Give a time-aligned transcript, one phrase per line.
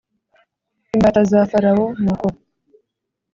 [0.95, 2.27] imbata za Farawo Nuko